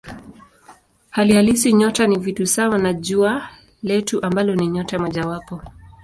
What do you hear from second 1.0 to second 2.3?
Hali halisi nyota ni